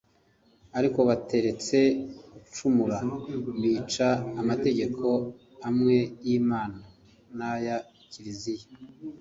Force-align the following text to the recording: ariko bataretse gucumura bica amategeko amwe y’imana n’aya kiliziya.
ariko 0.77 0.99
bataretse 1.09 1.77
gucumura 2.33 2.97
bica 3.61 4.09
amategeko 4.41 5.05
amwe 5.69 5.97
y’imana 6.25 6.79
n’aya 7.37 7.77
kiliziya. 8.11 8.67